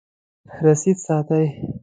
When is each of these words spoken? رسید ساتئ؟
رسید 0.65 0.97
ساتئ؟ 1.07 1.45